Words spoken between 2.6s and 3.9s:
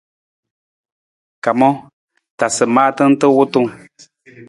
maata nta wutung.